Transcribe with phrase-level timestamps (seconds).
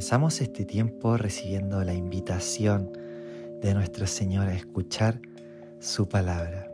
[0.00, 2.90] comenzamos este tiempo recibiendo la invitación
[3.60, 5.20] de nuestro Señor a escuchar
[5.78, 6.72] su palabra.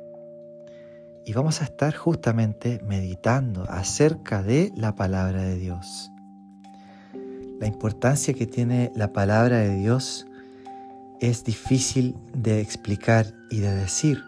[1.25, 6.13] Y vamos a estar justamente meditando acerca de la palabra de Dios.
[7.59, 10.25] La importancia que tiene la palabra de Dios
[11.21, 14.23] es difícil de explicar y de decir.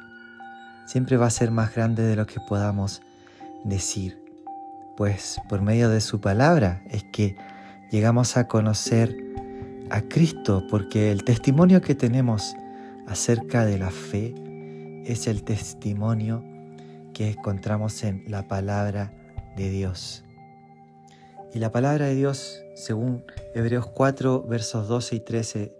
[0.86, 3.00] Siempre va a ser más grande de lo que podamos
[3.62, 4.20] decir,
[4.96, 7.36] pues por medio de su palabra es que
[7.90, 9.16] llegamos a conocer
[9.90, 12.54] a Cristo, porque el testimonio que tenemos
[13.06, 14.34] acerca de la fe
[15.06, 16.44] es el testimonio
[17.14, 19.12] que encontramos en la palabra
[19.56, 20.24] de Dios.
[21.54, 23.24] Y la palabra de Dios, según
[23.54, 25.72] Hebreos 4, versos 12 y 13,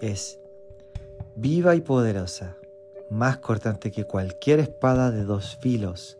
[0.00, 0.40] es
[1.36, 2.56] viva y poderosa,
[3.08, 6.18] más cortante que cualquier espada de dos filos,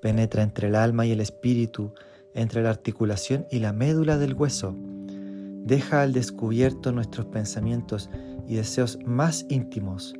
[0.00, 1.92] penetra entre el alma y el espíritu,
[2.34, 4.76] entre la articulación y la médula del hueso.
[5.64, 8.10] Deja al descubierto nuestros pensamientos
[8.46, 10.14] y deseos más íntimos.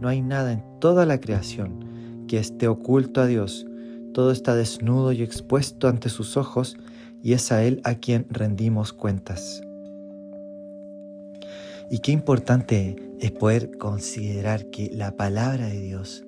[0.00, 3.66] No hay nada en toda la creación que esté oculto a Dios.
[4.12, 6.76] Todo está desnudo y expuesto ante sus ojos
[7.22, 9.62] y es a Él a quien rendimos cuentas.
[11.90, 16.24] Y qué importante es poder considerar que la palabra de Dios,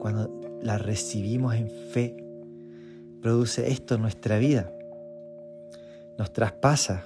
[0.00, 0.30] cuando
[0.62, 2.23] la recibimos en fe,
[3.24, 4.70] produce esto en nuestra vida.
[6.18, 7.04] Nos traspasa,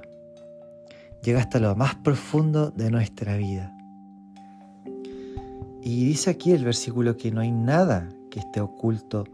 [1.22, 3.72] llega hasta lo más profundo de nuestra vida.
[5.80, 9.26] Y dice aquí el versículo que no hay nada que esté oculto,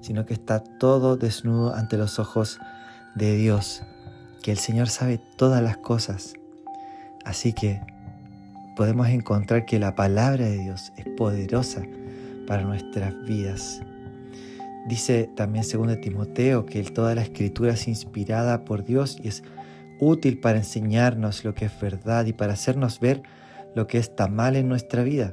[0.00, 2.60] sino que está todo desnudo ante los ojos
[3.16, 3.82] de Dios,
[4.40, 6.34] que el Señor sabe todas las cosas.
[7.24, 7.80] Así que
[8.76, 11.82] podemos encontrar que la palabra de Dios es poderosa
[12.46, 13.80] para nuestras vidas.
[14.88, 19.42] Dice también segundo Timoteo que toda la escritura es inspirada por Dios y es
[20.00, 23.22] útil para enseñarnos lo que es verdad y para hacernos ver
[23.74, 25.32] lo que está mal en nuestra vida.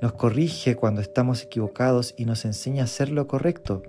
[0.00, 3.82] Nos corrige cuando estamos equivocados y nos enseña a hacer lo correcto.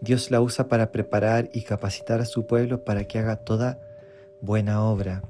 [0.00, 3.80] Dios la usa para preparar y capacitar a su pueblo para que haga toda
[4.40, 5.22] buena obra.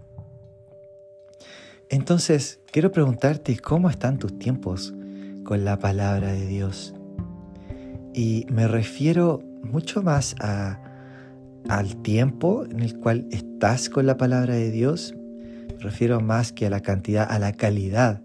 [1.88, 4.92] Entonces, quiero preguntarte cómo están tus tiempos
[5.42, 6.94] con la palabra de Dios.
[8.12, 10.34] Y me refiero mucho más
[11.68, 15.14] al tiempo en el cual estás con la palabra de Dios.
[15.76, 18.22] Me refiero más que a la cantidad, a la calidad.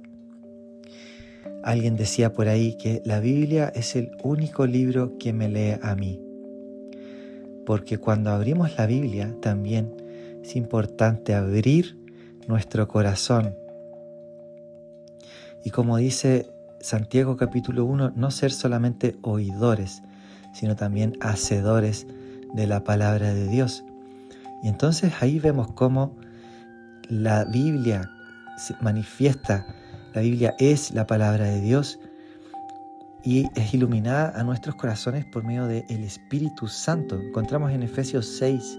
[1.64, 5.96] Alguien decía por ahí que la Biblia es el único libro que me lee a
[5.96, 6.22] mí.
[7.66, 9.92] Porque cuando abrimos la Biblia también
[10.44, 11.98] es importante abrir
[12.48, 13.56] nuestro corazón.
[15.64, 16.48] Y como dice
[16.86, 20.04] Santiago capítulo 1, no ser solamente oidores,
[20.54, 22.06] sino también hacedores
[22.54, 23.84] de la palabra de Dios.
[24.62, 26.16] Y entonces ahí vemos cómo
[27.10, 28.12] la Biblia
[28.60, 29.66] se manifiesta,
[30.14, 31.98] la Biblia es la palabra de Dios
[33.24, 37.20] y es iluminada a nuestros corazones por medio del Espíritu Santo.
[37.20, 38.78] Encontramos en Efesios 6,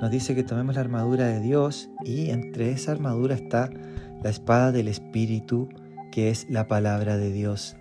[0.00, 3.70] nos dice que tomemos la armadura de Dios y entre esa armadura está
[4.24, 5.68] la espada del Espíritu
[6.18, 7.76] que es la palabra de Dios.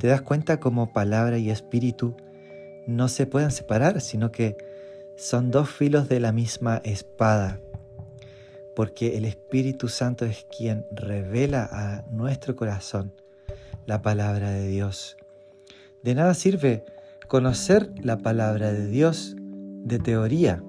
[0.00, 2.16] Te das cuenta como palabra y espíritu
[2.88, 4.56] no se pueden separar, sino que
[5.16, 7.60] son dos filos de la misma espada,
[8.74, 13.14] porque el Espíritu Santo es quien revela a nuestro corazón
[13.86, 15.16] la palabra de Dios.
[16.02, 16.84] De nada sirve
[17.28, 20.60] conocer la palabra de Dios de teoría.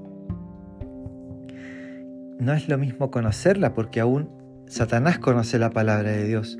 [2.38, 4.29] No es lo mismo conocerla porque aún
[4.68, 6.59] Satanás conoce la palabra de Dios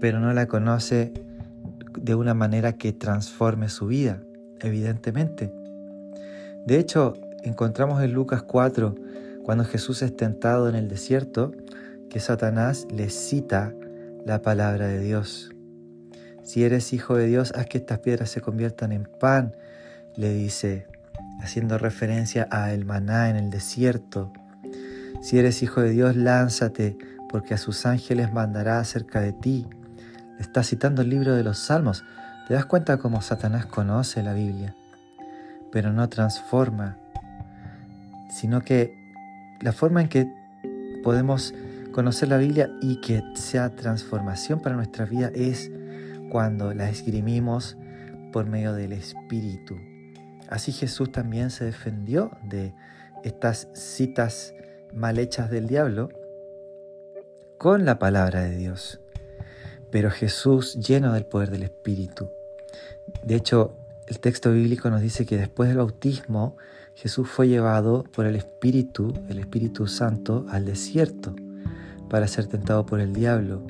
[0.00, 1.12] pero no la conoce
[1.98, 4.22] de una manera que transforme su vida,
[4.60, 5.52] evidentemente.
[6.66, 8.94] De hecho, encontramos en Lucas 4,
[9.44, 11.52] cuando Jesús es tentado en el desierto,
[12.10, 13.72] que Satanás le cita
[14.24, 15.50] la palabra de Dios.
[16.42, 19.54] Si eres hijo de Dios, haz que estas piedras se conviertan en pan,
[20.16, 20.86] le dice,
[21.40, 24.32] haciendo referencia a el maná en el desierto.
[25.22, 26.96] Si eres hijo de Dios, lánzate,
[27.28, 29.66] porque a sus ángeles mandará acerca de ti
[30.38, 32.04] Está citando el libro de los Salmos.
[32.46, 34.76] ¿Te das cuenta cómo Satanás conoce la Biblia?
[35.72, 36.98] Pero no transforma,
[38.28, 38.94] sino que
[39.62, 40.30] la forma en que
[41.02, 41.54] podemos
[41.92, 45.70] conocer la Biblia y que sea transformación para nuestra vida es
[46.30, 47.78] cuando la esgrimimos
[48.32, 49.78] por medio del Espíritu.
[50.50, 52.74] Así Jesús también se defendió de
[53.24, 54.52] estas citas
[54.94, 56.10] mal hechas del diablo
[57.58, 59.00] con la palabra de Dios
[59.96, 62.28] pero Jesús lleno del poder del Espíritu.
[63.24, 63.72] De hecho,
[64.06, 66.58] el texto bíblico nos dice que después del bautismo,
[66.94, 71.34] Jesús fue llevado por el Espíritu, el Espíritu Santo, al desierto
[72.10, 73.62] para ser tentado por el diablo.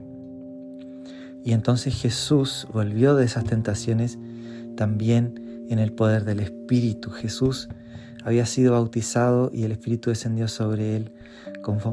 [1.45, 4.19] Y entonces Jesús volvió de esas tentaciones
[4.77, 7.13] también en el poder del Espíritu.
[7.13, 7.69] Jesús
[8.25, 11.13] había sido bautizado y el Espíritu descendió sobre él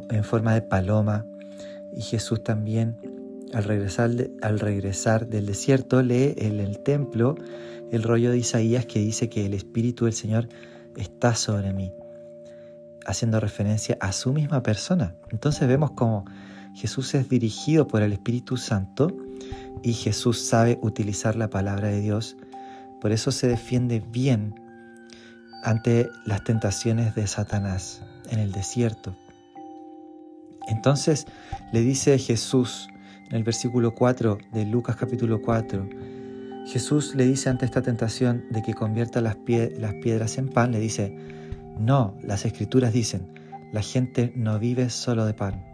[0.09, 1.23] en forma de paloma.
[1.95, 2.97] Y Jesús también,
[3.53, 4.11] al regresar,
[4.41, 7.35] al regresar del desierto, lee en el templo
[7.91, 10.49] el rollo de Isaías que dice que el Espíritu del Señor
[10.97, 11.93] está sobre mí,
[13.05, 15.15] haciendo referencia a su misma persona.
[15.31, 16.25] Entonces vemos como
[16.75, 19.15] Jesús es dirigido por el Espíritu Santo
[19.83, 22.35] y Jesús sabe utilizar la palabra de Dios.
[22.99, 24.55] Por eso se defiende bien
[25.63, 29.15] ante las tentaciones de Satanás en el desierto.
[30.67, 31.27] Entonces
[31.71, 32.87] le dice Jesús
[33.33, 35.89] en el versículo 4 de Lucas capítulo 4,
[36.67, 39.37] Jesús le dice ante esta tentación de que convierta las,
[39.79, 41.17] las piedras en pan, le dice,
[41.79, 43.33] no, las escrituras dicen,
[43.71, 45.65] la gente no vive solo de pan.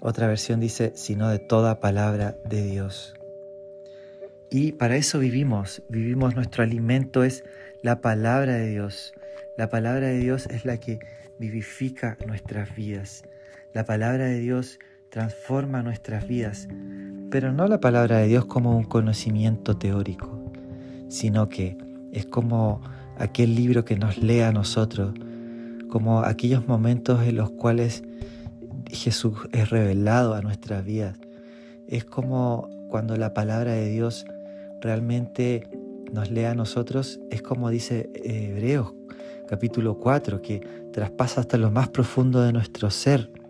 [0.00, 3.14] Otra versión dice, sino de toda palabra de Dios.
[4.50, 7.44] Y para eso vivimos, vivimos, nuestro alimento es
[7.84, 9.14] la palabra de Dios.
[9.56, 10.98] La palabra de Dios es la que
[11.38, 13.22] vivifica nuestras vidas.
[13.72, 14.80] La palabra de Dios
[15.12, 16.68] transforma nuestras vidas,
[17.30, 20.50] pero no la palabra de Dios como un conocimiento teórico,
[21.08, 21.76] sino que
[22.12, 22.80] es como
[23.18, 25.12] aquel libro que nos lee a nosotros,
[25.90, 28.02] como aquellos momentos en los cuales
[28.90, 31.18] Jesús es revelado a nuestras vidas.
[31.88, 34.24] Es como cuando la palabra de Dios
[34.80, 35.68] realmente
[36.10, 38.94] nos lee a nosotros, es como dice Hebreos
[39.46, 40.60] capítulo 4, que
[40.90, 43.41] traspasa hasta lo más profundo de nuestro ser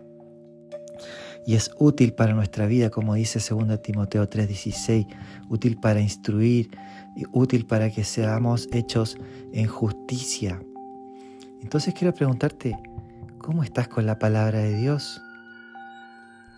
[1.45, 5.07] y es útil para nuestra vida, como dice 2 Timoteo 3:16,
[5.49, 6.71] útil para instruir,
[7.31, 9.17] útil para que seamos hechos
[9.51, 10.61] en justicia.
[11.61, 12.77] Entonces quiero preguntarte,
[13.39, 15.21] ¿cómo estás con la palabra de Dios?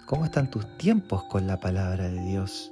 [0.05, 2.71] ¿Cómo están tus tiempos con la palabra de Dios?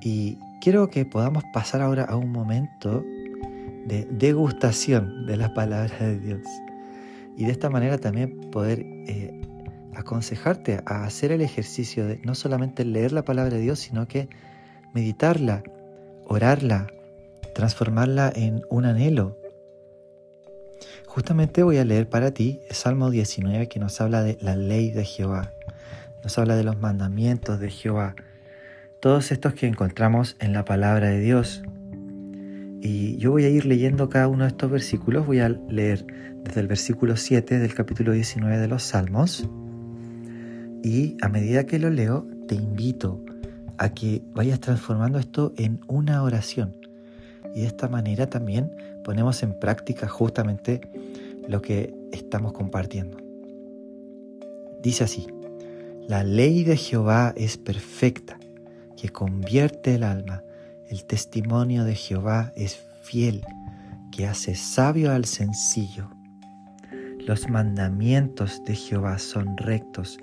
[0.00, 3.02] Y quiero que podamos pasar ahora a un momento
[3.86, 6.46] de degustación de la palabra de Dios.
[7.36, 9.40] Y de esta manera también poder eh,
[9.96, 14.28] aconsejarte a hacer el ejercicio de no solamente leer la palabra de Dios, sino que
[14.94, 15.62] meditarla,
[16.24, 16.86] orarla,
[17.54, 19.38] transformarla en un anhelo.
[21.06, 24.90] Justamente voy a leer para ti el Salmo 19 que nos habla de la ley
[24.90, 25.52] de Jehová,
[26.22, 28.16] nos habla de los mandamientos de Jehová,
[29.00, 31.62] todos estos que encontramos en la palabra de Dios.
[32.80, 36.04] Y yo voy a ir leyendo cada uno de estos versículos, voy a leer
[36.42, 39.48] desde el versículo 7 del capítulo 19 de los Salmos
[40.84, 43.24] y a medida que lo leo, te invito
[43.78, 46.76] a que vayas transformando esto en una oración.
[47.54, 48.70] Y de esta manera también
[49.02, 50.82] ponemos en práctica justamente
[51.48, 53.16] lo que estamos compartiendo.
[54.82, 55.26] Dice así,
[56.06, 58.38] la ley de Jehová es perfecta,
[58.94, 60.42] que convierte el alma.
[60.88, 63.42] El testimonio de Jehová es fiel,
[64.12, 66.10] que hace sabio al sencillo.
[67.26, 70.18] Los mandamientos de Jehová son rectos,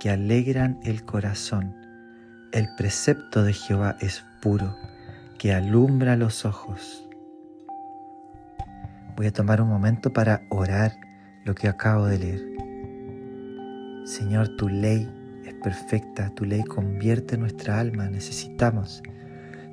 [0.00, 1.76] que alegran el corazón.
[2.52, 4.74] El precepto de Jehová es puro,
[5.38, 7.06] que alumbra los ojos.
[9.14, 10.92] Voy a tomar un momento para orar
[11.44, 12.42] lo que acabo de leer.
[14.06, 15.08] Señor, tu ley
[15.44, 18.08] es perfecta, tu ley convierte nuestra alma.
[18.08, 19.02] Necesitamos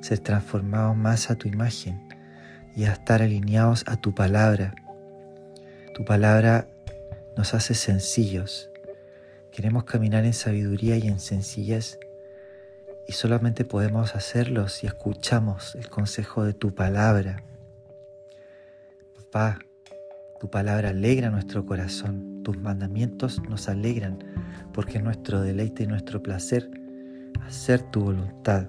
[0.02, 2.06] ser transformados más a tu imagen
[2.76, 4.74] y a estar alineados a tu palabra.
[5.94, 6.68] Tu palabra
[7.36, 8.67] nos hace sencillos,
[9.58, 11.98] Queremos caminar en sabiduría y en sencillez
[13.08, 17.42] y solamente podemos hacerlo si escuchamos el consejo de tu palabra.
[19.16, 19.58] Papá,
[20.38, 24.22] tu palabra alegra nuestro corazón, tus mandamientos nos alegran
[24.72, 26.70] porque es nuestro deleite y nuestro placer
[27.44, 28.68] hacer tu voluntad.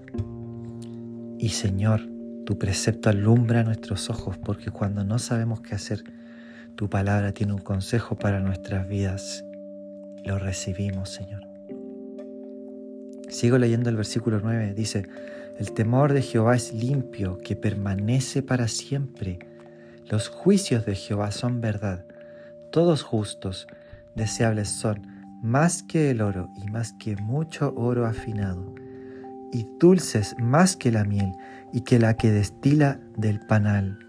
[1.38, 2.01] Y Señor,
[2.48, 6.03] tu precepto alumbra nuestros ojos porque cuando no sabemos qué hacer,
[6.75, 9.43] tu palabra tiene un consejo para nuestras vidas
[10.25, 11.47] lo recibimos, Señor.
[13.29, 14.73] Sigo leyendo el versículo 9.
[14.73, 15.07] Dice,
[15.59, 19.39] el temor de Jehová es limpio, que permanece para siempre.
[20.09, 22.05] Los juicios de Jehová son verdad,
[22.71, 23.67] todos justos,
[24.15, 25.05] deseables son,
[25.43, 28.73] más que el oro y más que mucho oro afinado,
[29.53, 31.31] y dulces más que la miel
[31.71, 33.99] y que la que destila del panal.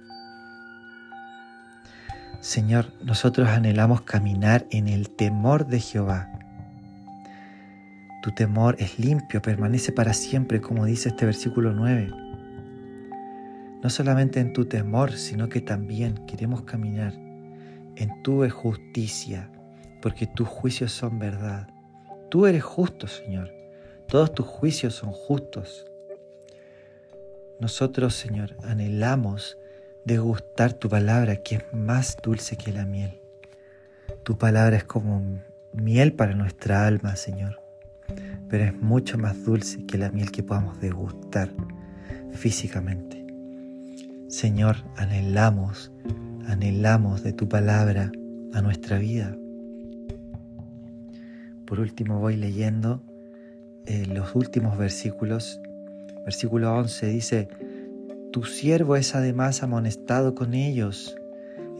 [2.40, 6.32] Señor, nosotros anhelamos caminar en el temor de Jehová.
[8.22, 12.08] Tu temor es limpio, permanece para siempre, como dice este versículo 9.
[13.82, 17.12] no solamente en tu temor, sino que también queremos caminar
[17.96, 19.50] en tu justicia,
[20.00, 21.68] porque tus juicios son verdad.
[22.30, 23.50] Tú eres justo, Señor.
[24.08, 25.86] Todos tus juicios son justos.
[27.58, 29.58] Nosotros, Señor, anhelamos
[30.04, 33.20] degustar tu palabra, que es más dulce que la miel.
[34.22, 35.22] Tu palabra es como
[35.72, 37.60] miel para nuestra alma, Señor,
[38.48, 41.50] pero es mucho más dulce que la miel que podamos degustar
[42.32, 43.26] físicamente.
[44.28, 45.92] Señor, anhelamos,
[46.46, 48.12] anhelamos de tu palabra
[48.52, 49.36] a nuestra vida.
[51.66, 53.02] Por último voy leyendo
[53.86, 55.60] eh, los últimos versículos.
[56.24, 57.48] Versículo 11 dice,
[58.32, 61.16] Tu siervo es además amonestado con ellos,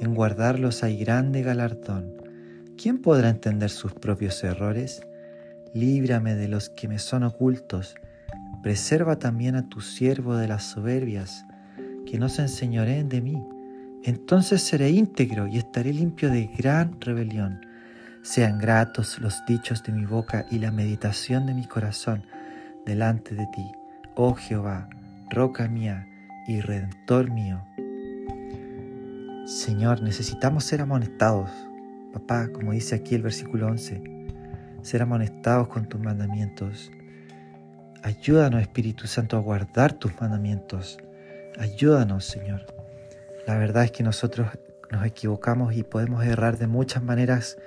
[0.00, 2.16] en guardarlos hay grande galardón.
[2.76, 5.00] ¿Quién podrá entender sus propios errores?
[5.74, 7.94] Líbrame de los que me son ocultos.
[8.64, 11.44] Preserva también a tu siervo de las soberbias,
[12.04, 13.40] que no se enseñoreen de mí.
[14.02, 17.60] Entonces seré íntegro y estaré limpio de gran rebelión.
[18.22, 22.24] Sean gratos los dichos de mi boca y la meditación de mi corazón
[22.84, 23.70] delante de ti,
[24.16, 24.88] oh Jehová,
[25.30, 26.08] roca mía
[26.46, 27.64] y redentor mío.
[29.46, 31.50] Señor, necesitamos ser amonestados
[32.12, 34.02] Papá, como dice aquí el versículo 11,
[34.82, 36.90] ser amonestados con tus mandamientos.
[38.02, 40.98] Ayúdanos, Espíritu Santo, a guardar tus mandamientos.
[41.58, 42.66] Ayúdanos, Señor.
[43.46, 44.48] La verdad es que nosotros
[44.90, 47.58] nos equivocamos y podemos errar de muchas maneras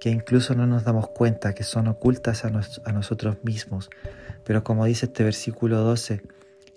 [0.00, 3.88] que incluso no nos damos cuenta que son ocultas a, a nosotros mismos.
[4.44, 6.22] Pero como dice este versículo 12,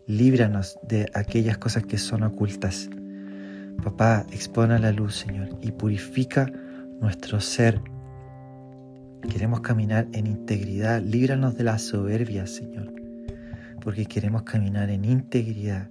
[0.10, 2.90] líbranos de aquellas cosas que son ocultas.
[3.84, 6.52] Papá, expone a la luz, Señor, y purifica
[7.00, 7.80] nuestro ser.
[9.30, 11.00] Queremos caminar en integridad.
[11.04, 12.92] Líbranos de la soberbia, Señor,
[13.82, 15.88] porque queremos caminar en integridad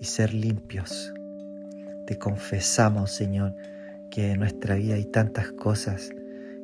[0.00, 1.14] y ser limpios.
[2.08, 3.54] Te confesamos, Señor,
[4.10, 6.10] que en nuestra vida hay tantas cosas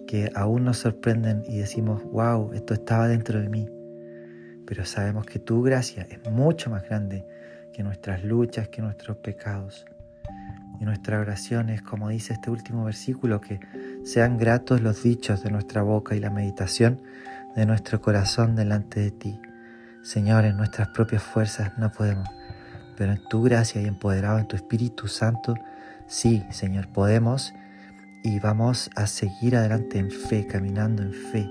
[0.08, 3.75] que aún nos sorprenden y decimos, wow, esto estaba dentro de mí.
[4.66, 7.24] Pero sabemos que tu gracia es mucho más grande
[7.72, 9.86] que nuestras luchas, que nuestros pecados.
[10.80, 13.60] Y nuestra oración es, como dice este último versículo, que
[14.04, 17.00] sean gratos los dichos de nuestra boca y la meditación
[17.54, 19.40] de nuestro corazón delante de ti.
[20.02, 22.28] Señor, en nuestras propias fuerzas no podemos,
[22.96, 25.54] pero en tu gracia y empoderado en tu Espíritu Santo,
[26.06, 27.54] sí, Señor, podemos
[28.22, 31.48] y vamos a seguir adelante en fe, caminando en fe,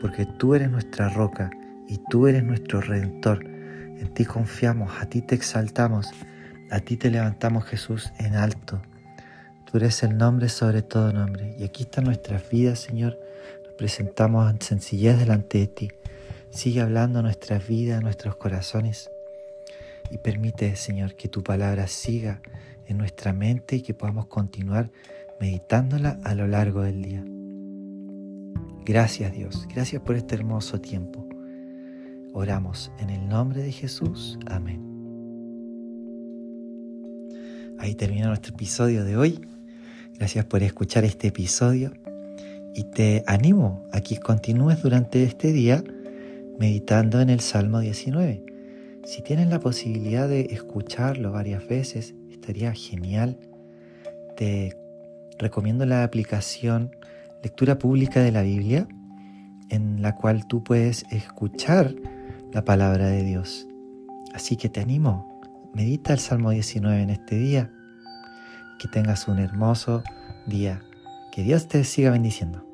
[0.00, 1.50] porque tú eres nuestra roca
[1.88, 3.44] y tú eres nuestro redentor.
[3.44, 6.10] En ti confiamos, a ti te exaltamos
[6.70, 8.82] a ti te levantamos Jesús en alto.
[9.70, 11.54] Tú eres el nombre sobre todo nombre.
[11.58, 13.18] Y aquí están nuestras vidas, Señor.
[13.64, 15.90] Nos presentamos en sencillez delante de ti.
[16.50, 19.10] Sigue hablando nuestras vidas, nuestros corazones.
[20.10, 22.40] Y permite, Señor, que tu palabra siga
[22.86, 24.90] en nuestra mente y que podamos continuar
[25.40, 27.24] meditándola a lo largo del día.
[28.84, 31.25] Gracias Dios, gracias por este hermoso tiempo.
[32.38, 34.38] Oramos en el nombre de Jesús.
[34.44, 34.82] Amén.
[37.78, 39.40] Ahí termina nuestro episodio de hoy.
[40.18, 41.94] Gracias por escuchar este episodio
[42.74, 45.82] y te animo a que continúes durante este día
[46.58, 48.44] meditando en el Salmo 19.
[49.06, 53.38] Si tienes la posibilidad de escucharlo varias veces, estaría genial.
[54.36, 54.76] Te
[55.38, 56.94] recomiendo la aplicación
[57.42, 58.86] Lectura Pública de la Biblia,
[59.70, 61.94] en la cual tú puedes escuchar
[62.56, 63.68] la palabra de Dios.
[64.32, 65.38] Así que te animo
[65.74, 67.70] Medita el Salmo 19 en este día.
[68.78, 70.02] Que tengas un hermoso
[70.46, 70.82] día.
[71.32, 72.66] Que Dios te siga bendiciendo.